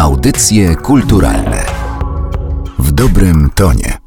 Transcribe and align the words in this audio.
Audycje 0.00 0.76
kulturalne 0.76 1.64
w 2.78 2.92
dobrym 2.92 3.50
tonie. 3.54 3.98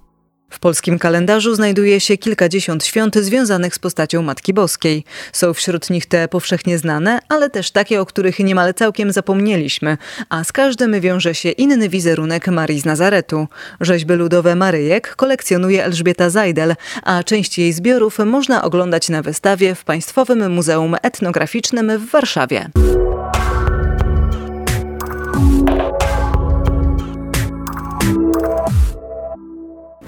W 0.50 0.60
polskim 0.60 1.00
kalendarzu 1.00 1.56
znajduje 1.56 2.00
się 2.00 2.18
kilkadziesiąt 2.18 2.86
świąt 2.86 3.16
związanych 3.16 3.76
z 3.76 3.80
postacią 3.80 4.22
Matki 4.22 4.54
Boskiej. 4.54 5.04
Są 5.34 5.54
wśród 5.54 5.90
nich 5.90 6.06
te 6.06 6.28
powszechnie 6.28 6.78
znane, 6.78 7.20
ale 7.30 7.50
też 7.50 7.72
takie, 7.72 8.02
o 8.02 8.06
których 8.06 8.40
niemal 8.40 8.74
całkiem 8.74 9.12
zapomnieliśmy, 9.12 9.98
a 10.30 10.44
z 10.44 10.52
każdym 10.52 11.02
wiąże 11.02 11.36
się 11.36 11.50
inny 11.50 11.90
wizerunek 11.90 12.48
Marii 12.48 12.80
z 12.80 12.86
Nazaretu. 12.86 13.48
Rzeźby 13.82 14.14
ludowe 14.14 14.56
Maryjek 14.56 15.16
kolekcjonuje 15.16 15.86
Elżbieta 15.86 16.30
Zajdel, 16.30 16.76
a 17.04 17.24
część 17.24 17.58
jej 17.58 17.74
zbiorów 17.74 18.20
można 18.20 18.64
oglądać 18.64 19.10
na 19.10 19.22
wystawie 19.22 19.76
w 19.76 19.84
Państwowym 19.84 20.52
Muzeum 20.52 20.96
Etnograficznym 21.02 21.98
w 21.98 22.12
Warszawie. 22.12 22.70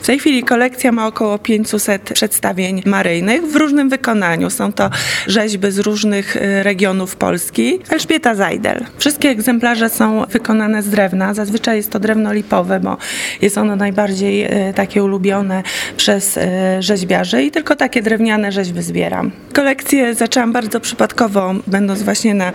W 0.06 0.08
tej 0.08 0.20
chwili 0.20 0.44
kolekcja 0.44 0.92
ma 0.92 1.08
około 1.08 1.40
500 1.40 2.14
przedstawień 2.14 2.82
maryjnych 2.86 3.42
w 3.42 3.56
różnym 3.56 3.90
wykonaniu. 3.90 4.50
Są 4.50 4.74
to 4.74 4.90
rzeźby 5.28 5.72
z 5.72 5.80
różnych 5.80 6.36
y, 6.36 6.64
regionów 6.64 7.16
Polski. 7.16 7.80
Elżbieta 7.90 8.36
Zajdel. 8.36 8.86
Wszystkie 8.98 9.30
egzemplarze 9.30 9.90
są 9.90 10.26
wykonane 10.26 10.84
z 10.84 10.90
drewna. 10.90 11.34
Zazwyczaj 11.34 11.78
jest 11.78 11.92
to 11.92 12.00
drewno 12.00 12.34
lipowe, 12.34 12.80
bo 12.80 12.98
jest 13.42 13.58
ono 13.58 13.76
najbardziej 13.76 14.46
y, 14.70 14.74
takie 14.74 15.04
ulubione 15.04 15.64
przez 15.98 16.38
y, 16.38 16.42
rzeźbiarzy 16.80 17.44
i 17.44 17.52
tylko 17.52 17.76
takie 17.76 18.02
drewniane 18.02 18.52
rzeźby 18.52 18.82
zbieram. 18.82 19.32
Kolekcję 19.54 20.16
zaczęłam 20.16 20.54
bardzo 20.54 20.80
przypadkowo, 20.80 21.54
będąc 21.68 22.04
właśnie 22.04 22.34
na 22.34 22.52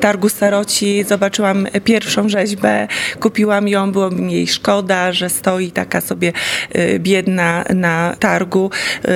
targu 0.00 0.28
Staroci. 0.28 1.04
Zobaczyłam 1.08 1.66
pierwszą 1.84 2.28
rzeźbę, 2.28 2.88
kupiłam 3.20 3.68
ją, 3.68 3.92
było 3.92 4.10
mi 4.10 4.32
jej 4.32 4.46
szkoda, 4.46 5.12
że 5.12 5.30
stoi 5.30 5.70
taka 5.70 6.00
sobie 6.00 6.32
biedna 6.98 7.64
na 7.74 8.16
targu, 8.18 8.70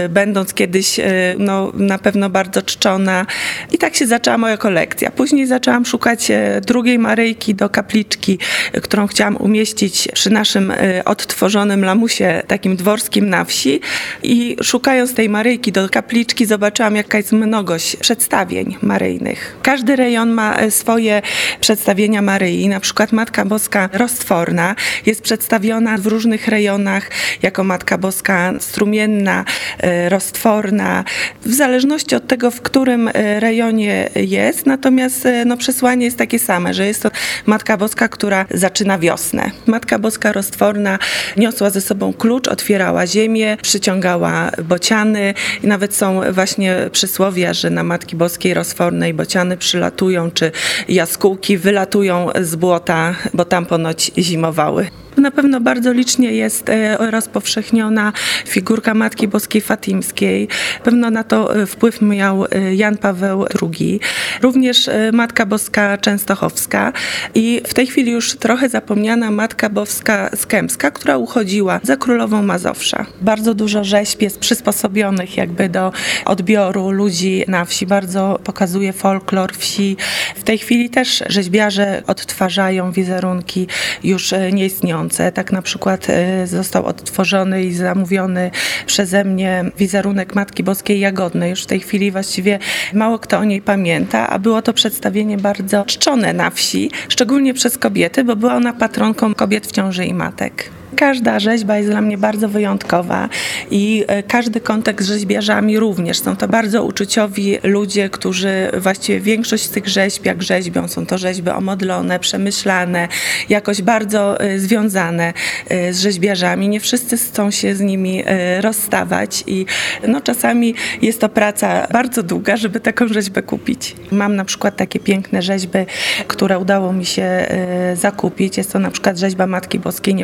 y, 0.05 0.09
będąc 0.09 0.55
kiedyś 0.55 0.99
y, 0.99 1.03
no, 1.39 1.73
na 1.75 1.99
pewno 1.99 2.31
bardzo 2.31 2.63
czczona. 2.63 3.27
I 3.73 3.79
tak 3.79 3.95
się 3.95 4.07
zaczęła 4.07 4.39
moja 4.39 4.57
kolekcja. 4.57 5.11
Później 5.11 5.47
zaczęłam 5.47 5.87
szukać 5.87 6.31
e, 6.31 6.61
drugiej 6.67 6.99
Maryjki 6.99 7.55
do 7.55 7.71
kapliczki, 7.71 8.39
którą 8.83 9.07
chciałam 9.07 9.37
umieścić 9.37 10.09
przy 10.15 10.31
naszym 10.31 10.71
e, 10.71 11.05
odtworzonym 11.05 11.85
lamusie 11.85 12.43
takim 12.47 12.77
dworskim 12.77 13.29
na 13.29 13.45
wsi. 13.45 13.81
I 14.23 14.57
szukając 14.63 15.15
tej 15.15 15.29
Maryjki 15.29 15.73
do 15.73 15.89
kapliczki 15.89 16.47
zobaczyłam 16.47 16.97
jaka 16.97 17.19
jest 17.19 17.33
mnogość 17.33 17.97
przedstawień 17.97 18.77
maryjnych. 18.83 19.57
Każdy 19.63 19.97
rejon 19.97 20.31
ma 20.31 20.57
e, 20.57 20.71
swoje 20.71 21.23
przedstawienia 21.61 22.23
Maryi. 22.23 22.69
Na 22.69 22.81
przykład 22.81 23.13
Matka 23.13 23.45
Boska 23.45 23.89
Roztworna 23.93 24.75
jest 25.07 25.23
przedstawiona 25.23 25.99
w 25.99 26.07
różnych 26.07 26.49
rejonach 26.49 27.11
jako 27.43 27.62
jako 27.63 27.69
Matka 27.69 27.99
Boska 27.99 28.53
strumienna, 28.59 29.45
e, 29.79 30.09
roztworna, 30.09 31.05
w 31.47 31.55
zależności 31.55 32.17
od 32.17 32.27
tego, 32.27 32.51
w 32.51 32.61
którym 32.61 33.09
e, 33.09 33.41
rejonie 33.41 34.09
jest. 34.15 34.67
Natomiast 34.67 35.27
e, 35.27 35.45
no, 35.45 35.57
przesłanie 35.57 36.05
jest 36.05 36.19
takie 36.19 36.39
same, 36.39 36.75
że 36.75 36.87
jest 36.87 37.03
to 37.03 37.11
Matka 37.47 37.77
Boska, 37.77 38.09
która 38.09 38.47
zaczyna 38.51 38.99
wiosnę. 38.99 39.51
Matka 39.67 39.99
Boska 39.99 40.33
roztworna 40.33 40.99
niosła 41.37 41.71
ze 41.71 41.81
sobą 41.81 42.13
klucz, 42.13 42.49
otwierała 42.49 43.07
ziemię, 43.07 43.57
przyciągała 43.63 44.51
bociany 44.65 45.35
i 45.63 45.67
nawet 45.67 45.95
są 45.95 46.21
właśnie 46.33 46.77
przysłowia, 46.93 47.55
że 47.55 47.71
na 47.71 47.83
Matki 47.83 48.17
Boskiej 48.17 48.55
roztwornej 48.55 49.15
bociany 49.15 49.57
przylatują, 49.57 50.31
czy 50.31 50.53
jaskółki 50.89 51.59
wylatują 51.59 52.29
z 52.41 52.57
błota, 52.57 53.15
bo 53.35 53.45
tam 53.45 53.67
ponoć 53.67 54.11
zimowały. 54.19 54.87
Na 55.17 55.31
pewno 55.31 55.61
bardzo 55.61 55.93
licznie 55.93 56.33
jest 56.33 56.69
e, 56.69 57.11
rozpowszechniona 57.11 58.13
figurka 58.47 58.95
Matki 58.95 59.29
Boskiej 59.29 59.61
Fatimskiej. 59.61 60.49
Pewno 60.85 61.11
na 61.11 61.25
to 61.25 61.57
e, 61.57 61.67
wpływ 61.67 62.03
miał 62.03 62.45
e, 62.45 62.75
Jan 62.75 62.97
Paweł 62.97 63.45
II. 63.63 64.01
Również 64.43 64.91
Matka 65.13 65.47
Boska 65.47 65.99
Częstochowska 65.99 66.93
i 67.35 67.61
w 67.67 67.75
tej 67.75 67.87
chwili 67.87 68.13
już 68.13 68.35
trochę 68.37 68.69
zapomniana 68.69 69.31
Matka 69.31 69.69
Boska 69.69 70.31
Skępska, 70.37 70.91
która 70.91 71.17
uchodziła 71.17 71.81
za 71.83 71.97
królową 71.97 72.43
Mazowsza. 72.43 73.07
Bardzo 73.21 73.55
dużo 73.55 73.85
rzeźb 73.85 74.23
jest 74.23 74.39
przysposobionych 74.39 75.37
jakby 75.37 75.69
do 75.69 75.93
odbioru 76.25 76.91
ludzi 76.91 77.45
na 77.49 77.65
wsi. 77.65 77.87
Bardzo 77.87 78.41
pokazuje 78.45 78.93
folklor 78.93 79.53
wsi. 79.57 79.97
W 80.37 80.43
tej 80.43 80.59
chwili 80.59 80.91
też 80.91 81.25
rzeźbiarze 81.29 82.03
odtwarzają 82.07 82.93
wizerunki 82.93 83.67
już 84.05 84.35
nieistniejące 84.53 85.02
tak 85.35 85.53
na 85.53 85.63
przykład 85.63 86.07
e, 86.11 86.47
został 86.47 86.87
odtworzony 86.87 87.65
i 87.65 87.75
zamówiony 87.75 88.51
przeze 88.87 89.25
mnie 89.25 89.65
wizerunek 89.79 90.35
Matki 90.35 90.63
Boskiej 90.63 91.01
Jagodnej. 91.01 91.51
Już 91.51 91.63
w 91.63 91.67
tej 91.67 91.81
chwili 91.81 92.11
właściwie 92.11 92.59
mało 92.93 93.19
kto 93.19 93.39
o 93.39 93.45
niej 93.45 93.63
pamięta, 93.63 94.29
a 94.29 94.39
było 94.39 94.63
to 94.63 94.73
przedstawienie 94.73 95.39
bardzo 95.39 95.85
czczone 95.85 96.33
na 96.33 96.51
wsi, 96.51 96.91
szczególnie 97.09 97.55
przez 97.55 97.79
kobiety, 97.79 98.25
bo 98.25 98.37
była 98.37 98.55
ona 98.55 98.73
patronką 98.73 99.35
kobiet 99.35 99.67
w 99.67 99.73
ciąży 99.73 100.05
i 100.05 100.15
matek. 100.15 100.82
Każda 100.97 101.41
rzeźba 101.41 101.77
jest 101.77 101.89
dla 101.89 102.01
mnie 102.01 102.19
bardzo 102.19 102.49
wyjątkowa 102.49 103.29
i 103.71 104.05
e, 104.07 104.23
każdy 104.23 104.61
kontakt 104.61 105.05
z 105.05 105.09
rzeźbiarzami 105.09 105.79
również. 105.79 106.19
Są 106.19 106.37
to 106.37 106.49
bardzo 106.49 106.85
uczuciowi 106.85 107.59
ludzie, 107.63 108.11
którzy 108.11 108.71
właściwie 108.79 109.21
większość 109.21 109.65
z 109.65 109.71
tych 109.71 109.89
rzeźb, 109.89 110.25
jak 110.25 110.43
rzeźbią, 110.43 110.89
są 110.89 111.07
to 111.07 111.19
rzeźby 111.19 111.51
omodlone, 111.51 112.19
przemyślane, 112.19 113.09
jakoś 113.49 113.83
bardzo 113.83 114.41
e, 114.41 114.59
związane 114.59 115.33
e, 115.69 115.93
z 115.93 116.01
rzeźbiarzami. 116.01 116.69
Nie 116.69 116.81
wszyscy 116.81 117.17
chcą 117.17 117.51
się 117.51 117.75
z 117.75 117.81
nimi 117.81 118.25
rozstawać 118.61 119.45
i 119.47 119.67
no, 120.09 120.21
czasami 120.21 120.75
jest 121.03 121.21
to 121.21 121.29
praca 121.29 121.87
bardzo 121.93 122.23
długa, 122.23 122.57
żeby 122.57 122.81
taką 122.81 123.09
rzeźbę 123.09 123.43
kupić. 123.43 123.97
Mam 124.11 124.37
na 124.37 124.45
przykład 124.45 124.77
takie 124.77 125.01
piękne 125.01 125.43
rzeźby, 125.43 125.79
które 126.27 126.59
udało 126.59 126.93
mi 126.93 127.07
się 127.07 127.47
zakupić. 127.95 128.57
Jest 128.57 128.73
to 128.73 128.79
na 128.79 128.91
przykład 128.91 129.19
rzeźba 129.19 129.47
Matki 129.47 129.79
Boskiej 129.79 130.15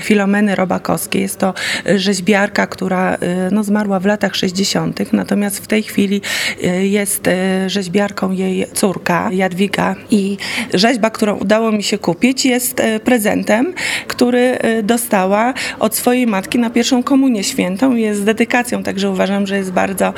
Filomeny 0.00 0.54
Robakowskiej. 0.54 1.22
Jest 1.22 1.38
to 1.38 1.54
rzeźbiarka, 1.96 2.66
która 2.66 3.14
y, 3.14 3.18
no, 3.52 3.64
zmarła 3.64 4.00
w 4.00 4.06
latach 4.06 4.36
60., 4.36 5.12
natomiast 5.12 5.58
w 5.58 5.66
tej 5.66 5.82
chwili 5.82 6.22
y, 6.64 6.86
jest 6.86 7.26
y, 7.26 7.70
rzeźbiarką 7.70 8.32
jej 8.32 8.66
córka 8.74 9.30
Jadwiga 9.32 9.96
i 10.10 10.36
rzeźba, 10.74 11.10
którą 11.10 11.36
udało 11.36 11.72
mi 11.72 11.82
się 11.82 11.98
kupić 11.98 12.46
jest 12.46 12.82
prezentem, 13.04 13.74
który 14.06 14.58
dostała 14.82 15.54
od 15.78 15.96
swojej 15.96 16.26
matki 16.26 16.58
na 16.58 16.70
pierwszą 16.70 17.02
komunię 17.02 17.44
świętą 17.44 17.94
jest 17.96 18.20
z 18.20 18.24
dedykacją, 18.24 18.82
także 18.82 19.10
uważam, 19.10 19.46
że 19.46 19.56
jest 19.56 19.72
bardzo 19.72 20.14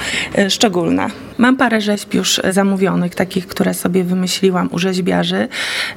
szczególna. 0.48 1.10
Mam 1.38 1.56
parę 1.56 1.80
rzeźb 1.80 2.14
już 2.14 2.40
zamówionych, 2.50 3.14
takich, 3.14 3.46
które 3.46 3.74
sobie 3.74 4.04
wymyśliłam 4.04 4.68
u 4.72 4.78
rzeźbiarzy, 4.78 5.48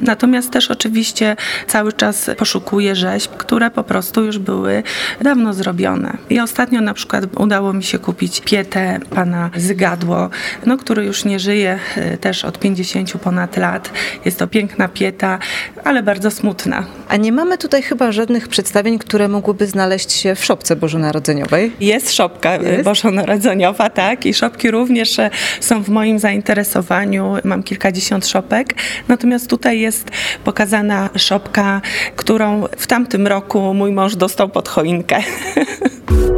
natomiast 0.02 0.52
też 0.52 0.72
oczywiście 0.72 1.36
cały 1.68 1.94
czas 1.94 2.30
poszukuję 2.38 2.96
rzeźb, 2.96 3.32
które 3.32 3.55
które 3.56 3.72
po 3.72 3.84
prostu 3.84 4.26
już 4.26 4.38
były 4.40 4.84
dawno 5.22 5.54
zrobione. 5.54 6.18
I 6.30 6.40
ostatnio 6.40 6.82
na 6.82 6.94
przykład 6.94 7.26
udało 7.38 7.74
mi 7.74 7.84
się 7.84 8.00
kupić 8.00 8.42
pietę 8.42 9.00
pana 9.10 9.50
Zygadło, 9.58 10.30
no, 10.66 10.78
który 10.78 11.06
już 11.06 11.26
nie 11.26 11.40
żyje 11.40 11.80
y, 12.14 12.18
też 12.18 12.46
od 12.46 12.60
50 12.60 13.14
ponad 13.18 13.58
lat. 13.58 13.92
Jest 14.26 14.40
to 14.40 14.48
piękna 14.48 14.88
pieta, 14.88 15.40
ale 15.84 16.04
bardzo 16.04 16.32
smutna. 16.32 16.86
A 17.10 17.16
nie 17.16 17.32
mamy 17.32 17.58
tutaj 17.58 17.82
chyba 17.82 18.12
żadnych 18.12 18.48
przedstawień, 18.48 19.00
które 19.00 19.28
mogłyby 19.28 19.68
znaleźć 19.68 20.12
się 20.12 20.36
w 20.36 20.46
szopce 20.46 20.76
bożonarodzeniowej? 20.76 21.72
Jest 21.80 22.14
szopka 22.14 22.56
y, 22.56 22.64
Jest? 22.64 22.84
bożonarodzeniowa, 22.84 23.90
tak. 23.90 24.26
I 24.26 24.34
szopki 24.34 24.72
również 24.72 25.20
y, 25.20 25.30
są 25.60 25.84
w 25.84 25.90
moim 25.90 26.20
zainteresowaniu. 26.20 27.38
Mam 27.44 27.64
kilkadziesiąt 27.64 28.28
szopek. 28.28 28.74
Natomiast 29.08 29.50
tutaj 29.50 29.80
jest 29.80 30.12
pokazana 30.44 31.10
szopka, 31.16 31.82
którą 32.16 32.64
w 32.78 32.88
tamtym 32.88 33.28
roku 33.28 33.45
roku 33.46 33.74
mój 33.74 33.92
mąż 33.92 34.16
dostał 34.16 34.50
pod 34.50 34.70
choinkę. 34.70 35.20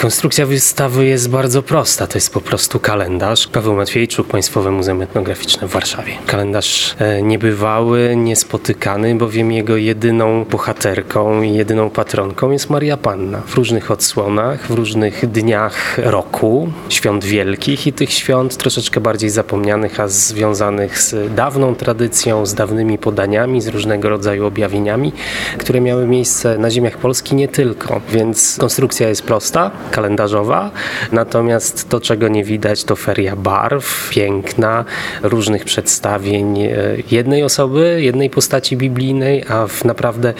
Konstrukcja 0.00 0.46
wystawy 0.46 1.06
jest 1.06 1.30
bardzo 1.30 1.62
prosta. 1.62 2.06
To 2.06 2.18
jest 2.18 2.32
po 2.32 2.40
prostu 2.40 2.80
kalendarz. 2.80 3.48
Paweł 3.48 3.74
Matwiejczuk, 3.74 4.26
Państwowe 4.26 4.70
Muzeum 4.70 5.02
Etnograficzne 5.02 5.68
w 5.68 5.70
Warszawie. 5.70 6.12
Kalendarz 6.26 6.96
e, 6.98 7.22
niebywały, 7.22 8.16
niespotykany, 8.16 9.14
bowiem 9.14 9.52
jego 9.52 9.76
jedyną 9.76 10.44
bohaterką 10.44 11.42
i 11.42 11.54
jedyną 11.54 11.90
patronką 11.90 12.50
jest 12.50 12.70
Maria 12.70 12.96
Panna. 12.96 13.42
W 13.46 13.54
różnych 13.54 13.90
odsłonach, 13.90 14.66
w 14.66 14.70
różnych 14.70 15.30
dniach 15.30 15.98
roku, 15.98 16.72
świąt 16.88 17.24
wielkich 17.24 17.86
i 17.86 17.92
tych 17.92 18.12
świąt 18.12 18.56
troszeczkę 18.56 19.00
bardziej 19.00 19.30
zapomnianych, 19.30 20.00
a 20.00 20.08
związanych 20.08 20.98
z 21.02 21.34
dawną 21.34 21.74
tradycją, 21.74 22.46
z 22.46 22.54
dawnymi 22.54 22.98
podaniami, 22.98 23.60
z 23.60 23.68
różnego 23.68 24.08
rodzaju 24.08 24.46
objawieniami, 24.46 25.12
które 25.58 25.80
miały 25.80 26.06
miejsce 26.06 26.58
na 26.58 26.70
ziemiach 26.70 26.98
Polski 26.98 27.34
nie 27.34 27.48
tylko. 27.48 28.00
Więc 28.12 28.56
konstrukcja 28.60 29.08
jest 29.08 29.22
prosta, 29.22 29.70
kalendarzowa, 29.88 30.70
natomiast 31.12 31.88
to, 31.88 32.00
czego 32.00 32.28
nie 32.28 32.44
widać, 32.44 32.84
to 32.84 32.96
feria 32.96 33.36
barw, 33.36 34.08
piękna, 34.10 34.84
różnych 35.22 35.64
przedstawień 35.64 36.62
e, 36.62 36.72
jednej 37.10 37.42
osoby, 37.42 37.98
jednej 38.02 38.30
postaci 38.30 38.76
biblijnej, 38.76 39.44
a 39.48 39.66
w 39.66 39.84
naprawdę 39.84 40.34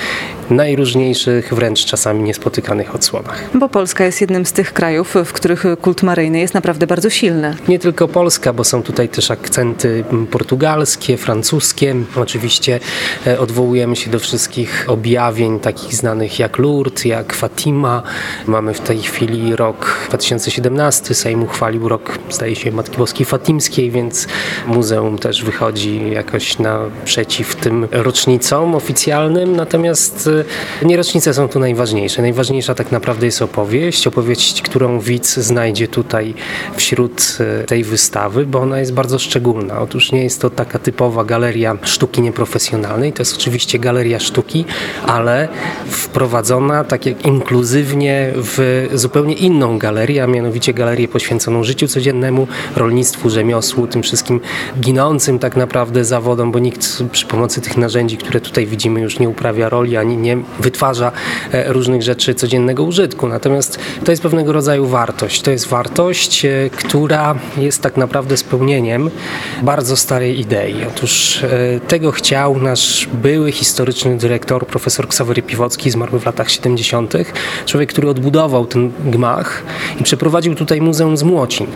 najróżniejszych, 0.50 1.55
wręcz 1.55 1.85
czasami 1.85 2.23
niespotykanych 2.23 2.95
odsłonach. 2.95 3.50
Bo 3.55 3.69
Polska 3.69 4.05
jest 4.05 4.21
jednym 4.21 4.47
z 4.47 4.53
tych 4.53 4.73
krajów, 4.73 5.15
w 5.25 5.33
których 5.33 5.65
kult 5.83 6.03
maryjny 6.03 6.39
jest 6.39 6.55
naprawdę 6.55 6.87
bardzo 6.87 7.11
silny. 7.11 7.56
Nie 7.69 7.79
tylko 7.79 8.09
Polska, 8.09 8.53
bo 8.53 8.65
są 8.65 8.83
tutaj 8.83 9.09
też 9.09 9.31
akcenty 9.31 10.05
portugalskie, 10.31 11.17
francuskie. 11.17 11.95
Oczywiście 12.17 12.81
e, 13.27 13.39
odwołujemy 13.39 13.97
się 13.97 14.11
do 14.11 14.19
wszystkich 14.19 14.85
objawień 14.89 15.61
takich 15.61 15.95
znanych 15.95 16.39
jak 16.39 16.59
Lourdes, 16.59 17.05
jak 17.05 17.33
Fatima. 17.35 18.03
Mamy 18.47 18.75
w 18.75 18.81
tej 18.81 18.99
chwili 18.99 19.38
rok 19.56 19.96
2017. 20.08 21.14
Sejm 21.14 21.43
uchwalił 21.43 21.88
rok, 21.88 22.19
zdaje 22.31 22.56
się, 22.56 22.73
Matki 22.73 22.96
Boskiej 22.96 23.26
Fatimskiej, 23.26 23.90
więc 23.90 24.26
muzeum 24.67 25.19
też 25.19 25.44
wychodzi 25.44 26.11
jakoś 26.11 26.58
naprzeciw 26.58 27.56
tym 27.56 27.88
rocznicom 27.90 28.75
oficjalnym. 28.75 29.56
Natomiast 29.56 30.31
e, 30.82 30.87
nie 30.87 30.96
rocznice 30.96 31.35
są 31.35 31.49
tu 31.49 31.58
najważniejsze. 31.58 32.23
Najważniejsza 32.23 32.75
tak 32.75 32.93
naprawdę 32.93 33.26
jest 33.26 33.43
opowieść. 33.43 34.06
Opowieść, 34.06 34.62
którą 34.62 35.00
widz 35.00 35.37
znajdzie 35.37 35.88
tutaj 35.88 36.35
wśród 36.76 37.38
e, 37.40 37.64
tej 37.64 37.85
wystawy, 37.85 38.46
bo 38.46 38.61
ona 38.61 38.79
jest 38.79 38.93
bardzo 38.93 39.19
szczególna. 39.19 39.81
Otóż 39.81 40.12
nie 40.12 40.25
jest 40.25 40.40
to 40.40 40.50
taka 40.50 40.79
typowa 40.79 41.25
galeria 41.25 41.76
sztuki 41.82 42.23
nieprofesjonalnej. 42.23 43.12
To 43.12 43.23
jest 43.23 43.37
oczywiście 43.37 43.79
galeria 43.79 44.20
sztuki, 44.20 44.64
ale 45.06 45.49
wprowadzona 45.87 46.85
tak 46.85 47.06
jak 47.06 47.26
inkluzywnie 47.26 48.32
w 48.35 48.88
zupełnie 48.94 49.27
inną 49.34 49.78
galerię, 49.78 50.25
a 50.25 50.26
mianowicie 50.26 50.75
galerię 50.75 51.08
poświęconą 51.08 51.64
życiu 51.64 51.88
codziennemu, 51.88 52.46
rolnictwu, 52.76 53.30
rzemiosłu, 53.30 53.86
tym 53.86 54.02
wszystkim 54.02 54.40
ginącym 54.80 55.38
tak 55.38 55.56
naprawdę 55.56 56.04
zawodom, 56.04 56.52
bo 56.52 56.58
nikt 56.58 57.02
przy 57.12 57.26
pomocy 57.26 57.60
tych 57.60 57.76
narzędzi, 57.76 58.16
które 58.16 58.40
tutaj 58.40 58.66
widzimy, 58.66 59.00
już 59.00 59.19
nie 59.19 59.28
uprawia 59.28 59.69
roli, 59.69 59.96
ani 59.96 60.16
nie 60.16 60.36
wytwarza 60.60 61.12
e, 61.52 61.72
różnych 61.72 62.02
rzeczy 62.02 62.34
codziennego 62.34 62.82
użytku. 62.82 63.28
Natomiast 63.28 63.78
to 64.04 64.12
jest 64.12 64.22
pewnego 64.22 64.52
rodzaju 64.52 64.86
wartość. 64.86 65.42
To 65.42 65.50
jest 65.50 65.66
wartość, 65.66 66.44
e, 66.44 66.70
która 66.76 67.34
jest 67.56 67.82
tak 67.82 67.96
naprawdę 67.96 68.36
spełnieniem 68.36 69.10
bardzo 69.62 69.96
starej 69.96 70.40
idei. 70.40 70.75
Otóż 70.88 71.42
e, 71.44 71.80
tego 71.80 72.12
chciał 72.12 72.58
nasz 72.58 73.08
były 73.12 73.52
historyczny 73.52 74.16
dyrektor, 74.16 74.66
profesor 74.66 75.08
Ksawery 75.08 75.42
Piwocki, 75.42 75.90
zmarły 75.90 76.20
w 76.20 76.26
latach 76.26 76.50
70. 76.50 77.14
Człowiek, 77.66 77.92
który 77.92 78.08
odbudował 78.08 78.66
ten 78.66 78.92
gmach 79.19 79.62
i 80.00 80.03
przeprowadził 80.03 80.55
tutaj 80.55 80.81
Muzeum 80.81 81.17
z 81.17 81.23
Młocin. 81.23 81.67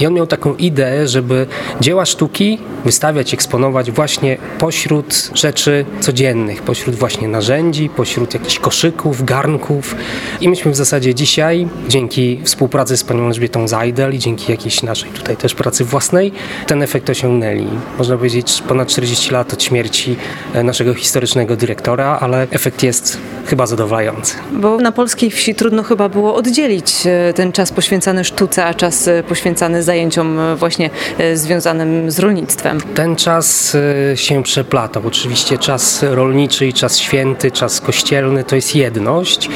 I 0.00 0.06
on 0.06 0.14
miał 0.14 0.26
taką 0.26 0.54
ideę, 0.54 1.08
żeby 1.08 1.46
dzieła 1.80 2.06
sztuki 2.06 2.58
wystawiać, 2.84 3.34
eksponować 3.34 3.90
właśnie 3.90 4.38
pośród 4.58 5.30
rzeczy 5.34 5.84
codziennych, 6.00 6.62
pośród 6.62 6.94
właśnie 6.94 7.28
narzędzi, 7.28 7.88
pośród 7.88 8.34
jakichś 8.34 8.58
koszyków, 8.58 9.24
garnków. 9.24 9.94
I 10.40 10.48
myśmy 10.48 10.72
w 10.72 10.76
zasadzie 10.76 11.14
dzisiaj, 11.14 11.68
dzięki 11.88 12.40
współpracy 12.44 12.96
z 12.96 13.04
panią 13.04 13.26
Elżbietą 13.26 13.68
Zajdel 13.68 14.14
i 14.14 14.18
dzięki 14.18 14.52
jakiejś 14.52 14.82
naszej 14.82 15.10
tutaj 15.10 15.36
też 15.36 15.54
pracy 15.54 15.84
własnej, 15.84 16.32
ten 16.66 16.82
efekt 16.82 17.10
osiągnęli. 17.10 17.66
Można 17.98 18.16
powiedzieć 18.16 18.62
ponad 18.68 18.88
40 18.88 19.30
lat 19.30 19.52
od 19.52 19.62
śmierci 19.62 20.16
e, 20.54 20.62
naszego 20.62 20.94
historycznego 20.94 21.56
dyrektora, 21.56 22.18
ale 22.20 22.46
efekt 22.50 22.82
jest 22.82 23.18
chyba 23.46 23.66
zadowalający. 23.66 24.36
Bo 24.52 24.76
na 24.76 24.92
polskiej 24.92 25.30
wsi 25.30 25.54
trudno 25.54 25.82
chyba 25.82 26.08
było 26.08 26.34
oddzielić 26.34 27.06
e, 27.06 27.32
ten 27.34 27.52
czas 27.52 27.72
poświęcany 27.72 28.24
sztuce, 28.24 28.64
a 28.64 28.74
czas 28.74 29.08
e, 29.08 29.22
poświęcany 29.22 29.82
zajęciom 29.88 30.40
e, 30.40 30.56
właśnie 30.56 30.90
e, 31.18 31.36
związanym 31.36 32.10
z 32.10 32.18
rolnictwem. 32.18 32.80
Ten 32.94 33.16
czas 33.16 33.76
e, 34.12 34.16
się 34.16 34.42
przeplatał. 34.42 35.02
Oczywiście 35.06 35.58
czas 35.58 36.02
rolniczy 36.02 36.66
i 36.66 36.72
czas 36.72 36.98
święty, 36.98 37.50
czas 37.50 37.80
kościelny 37.80 38.44
to 38.44 38.56
jest 38.56 38.76
jedność, 38.76 39.48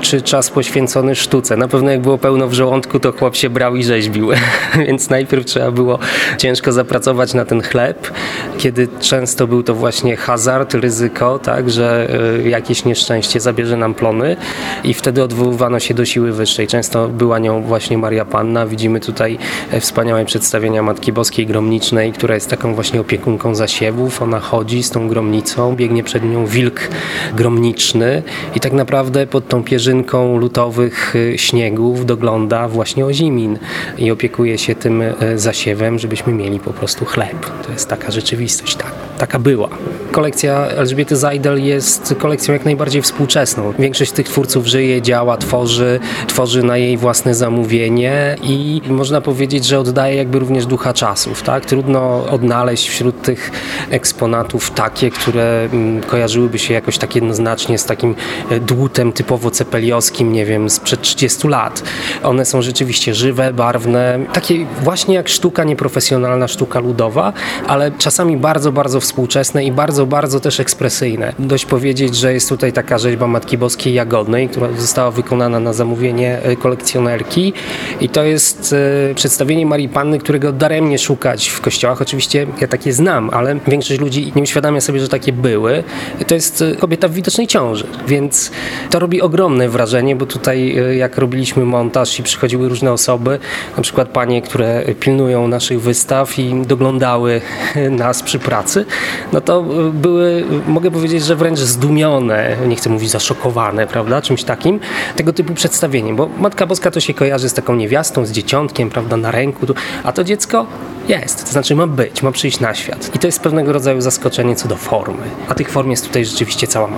czy 0.00 0.22
czas 0.22 0.50
poświęcony 0.50 1.14
sztuce. 1.14 1.56
Na 1.56 1.68
pewno 1.68 1.90
jak 1.90 2.00
było 2.00 2.18
pełno 2.18 2.48
w 2.48 2.52
żołądku, 2.52 3.00
to 3.00 3.12
chłop 3.12 3.36
się 3.36 3.50
brał 3.50 3.76
i 3.76 3.84
rzeźbił. 3.84 4.28
Więc 4.86 5.10
najpierw 5.10 5.44
trzeba 5.44 5.70
było 5.70 5.98
ciężko 6.38 6.72
zapracować 6.72 7.34
na 7.34 7.44
ten 7.44 7.62
chleb, 7.62 8.10
kiedy 8.58 8.88
często 9.00 9.46
był 9.46 9.62
to 9.62 9.74
właśnie 9.74 10.16
hazard, 10.16 10.74
ryzyko, 10.74 11.38
tak, 11.38 11.70
że 11.70 12.08
jakieś 12.44 12.84
nieszczęście 12.84 13.40
zabierze 13.40 13.76
nam 13.76 13.94
plony 13.94 14.36
i 14.84 14.94
wtedy 14.94 15.22
odwoływano 15.22 15.80
się 15.80 15.94
do 15.94 16.04
siły 16.04 16.32
wyższej. 16.32 16.66
Często 16.66 17.08
była 17.08 17.38
nią 17.38 17.62
właśnie 17.62 17.98
Maria 17.98 18.24
Panna. 18.24 18.66
Widzimy 18.66 19.00
tutaj 19.00 19.38
wspaniałe 19.80 20.24
przedstawienia 20.24 20.82
Matki 20.82 21.12
Boskiej 21.12 21.46
Gromnicznej, 21.46 22.12
która 22.12 22.34
jest 22.34 22.50
taką 22.50 22.74
właśnie 22.74 23.00
opiekunką 23.00 23.54
zasiewów. 23.54 24.22
Ona 24.22 24.40
chodzi 24.40 24.82
z 24.82 24.90
tą 24.90 25.08
gromnicą, 25.08 25.76
biegnie 25.76 26.04
przed 26.04 26.24
nią 26.24 26.46
wilk 26.46 26.88
gromniczny 27.36 28.22
i 28.54 28.60
tak 28.60 28.72
naprawdę 28.72 29.26
pod 29.26 29.48
tą 29.48 29.64
pierzynką 29.64 30.38
lutowych 30.38 31.16
y, 31.16 31.38
śniegów 31.38 32.06
dogląda 32.06 32.68
właśnie 32.68 33.06
Ozimin 33.06 33.58
i 33.98 34.10
opiekuje 34.10 34.58
się 34.58 34.74
tym 34.74 35.02
y, 35.02 35.14
zasiewem, 35.36 35.98
żebyśmy 35.98 36.32
mieli 36.32 36.60
po 36.60 36.72
prostu 36.72 37.04
chleb. 37.04 37.46
To 37.66 37.72
jest 37.72 37.88
taka 37.88 38.10
rzeczywistość, 38.10 38.76
tak, 38.76 38.92
taka 39.18 39.38
była. 39.38 39.68
Kolekcja 40.12 40.66
Elżbiety 40.66 41.16
Zajdel 41.16 41.64
jest 41.64 42.14
kolekcją 42.18 42.54
jak 42.54 42.64
najbardziej 42.64 43.02
współczesną. 43.02 43.72
Większość 43.78 44.12
tych 44.12 44.26
twórców 44.26 44.66
żyje, 44.66 45.02
działa, 45.02 45.36
tworzy, 45.36 46.00
tworzy 46.26 46.62
na 46.62 46.76
jej 46.76 46.96
własne 46.96 47.34
zamówienie 47.34 48.36
i 48.42 48.82
można 48.88 49.20
powiedzieć, 49.20 49.64
że 49.64 49.78
oddaje 49.78 50.16
jakby 50.16 50.38
również 50.38 50.66
ducha 50.66 50.92
czasów. 50.92 51.42
Tak? 51.42 51.66
Trudno 51.66 52.24
odnaleźć 52.30 52.88
wśród 52.88 53.22
tych 53.22 53.50
eksponatów 53.90 54.70
takie, 54.70 55.10
które 55.10 55.68
mm, 55.72 56.02
kojarzyłyby 56.02 56.58
się 56.58 56.74
jakoś 56.74 56.98
tak 56.98 57.16
jednoznacznie 57.18 57.78
z 57.78 57.84
takim 57.84 58.14
e, 58.50 58.60
dłutem 58.60 59.12
typowo 59.12 59.50
cepeliowskim, 59.50 60.32
nie 60.32 60.44
wiem, 60.44 60.70
sprzed 60.70 61.00
30 61.00 61.48
lat. 61.48 61.82
One 62.22 62.44
są 62.44 62.62
rzeczywiście 62.62 63.14
żywe, 63.14 63.52
barwne, 63.52 64.18
takie 64.32 64.66
właśnie 64.82 65.14
jak 65.14 65.28
sztuka 65.28 65.64
nieprofesjonalna, 65.64 66.48
sztuka 66.48 66.80
ludowa, 66.80 67.32
ale 67.66 67.90
czasami 67.98 68.36
bardzo, 68.36 68.72
bardzo 68.72 69.00
współczesne 69.00 69.64
i 69.64 69.72
bardzo, 69.72 70.06
bardzo 70.06 70.40
też 70.40 70.60
ekspresyjne. 70.60 71.32
Dość 71.38 71.66
powiedzieć, 71.66 72.16
że 72.16 72.32
jest 72.32 72.48
tutaj 72.48 72.72
taka 72.72 72.98
rzeźba 72.98 73.26
Matki 73.26 73.58
Boskiej 73.58 73.94
Jagodnej, 73.94 74.48
która 74.48 74.68
została 74.72 75.10
wykonana 75.10 75.60
na 75.60 75.72
zamówienie 75.72 76.42
e, 76.42 76.56
kolekcjonerki 76.56 77.52
i 78.00 78.08
to 78.08 78.24
jest 78.24 78.74
e, 79.10 79.14
przedstawienie 79.14 79.66
Marii 79.66 79.88
Panny, 79.88 80.18
którego 80.18 80.52
daremnie 80.52 80.98
szukać 80.98 81.48
w 81.48 81.60
kościołach. 81.60 82.02
Oczywiście 82.02 82.46
ja 82.60 82.68
takie 82.68 82.92
znam, 82.92 83.30
ale 83.30 83.58
większość 83.68 84.00
ludzi 84.00 84.32
nie 84.36 84.42
uświadamia 84.42 84.80
sobie, 84.80 85.00
że 85.00 85.08
takie 85.08 85.32
były. 85.32 85.84
To 86.26 86.34
jest 86.34 86.62
e, 86.62 86.76
w 87.08 87.12
widocznej 87.12 87.46
ciąży, 87.46 87.86
więc 88.06 88.50
to 88.90 88.98
robi 88.98 89.22
ogromne 89.22 89.68
wrażenie, 89.68 90.16
bo 90.16 90.26
tutaj 90.26 90.78
e, 90.78 90.96
jak 90.96 91.18
robiliśmy 91.18 91.64
montaż 91.64 92.18
i 92.18 92.22
przychodziły 92.22 92.68
różne 92.68 92.92
osoby, 92.92 93.38
na 93.76 93.82
przykład 93.82 94.08
panie, 94.08 94.42
które 94.42 94.84
pilnują 95.00 95.48
naszych 95.48 95.80
wystaw 95.80 96.38
i 96.38 96.62
doglądały 96.66 97.40
nas 97.90 98.22
przy 98.22 98.38
pracy, 98.38 98.84
no 99.32 99.40
to 99.40 99.60
e, 99.60 99.92
były, 99.92 100.44
mogę 100.66 100.90
powiedzieć, 100.90 101.24
że 101.24 101.36
wręcz 101.36 101.58
zdumione, 101.58 102.56
nie 102.66 102.76
chcę 102.76 102.90
mówić 102.90 103.10
zaszokowane, 103.10 103.86
prawda, 103.86 104.22
czymś 104.22 104.44
takim, 104.44 104.80
tego 105.16 105.32
typu 105.32 105.54
przedstawieniem, 105.54 106.16
bo 106.16 106.28
Matka 106.38 106.66
Boska 106.66 106.90
to 106.90 107.00
się 107.00 107.14
kojarzy 107.14 107.48
z 107.48 107.54
taką 107.54 107.74
niewiastą, 107.74 108.26
z 108.26 108.32
dzieciątkiem, 108.32 108.90
prawda, 108.90 109.16
na 109.16 109.30
ręku, 109.30 109.66
a 110.04 110.12
to 110.12 110.24
dziecko 110.24 110.66
jest, 111.08 111.44
to 111.44 111.52
znaczy 111.52 111.76
ma 111.76 111.86
być, 111.86 112.22
ma 112.22 112.32
przyjść 112.32 112.60
na 112.60 112.74
świat. 112.74 113.14
I 113.14 113.18
to 113.18 113.26
jest 113.26 113.40
pewnego 113.40 113.72
rodzaju 113.72 114.00
zaskoczenie 114.00 114.56
co 114.56 114.68
do 114.68 114.76
formy, 114.76 115.22
a 115.48 115.54
tych 115.54 115.70
form 115.70 115.90
jest 115.90 116.06
tutaj 116.06 116.24
rzeczywiście 116.24 116.66
cała 116.66 116.86
masa. 116.86 116.97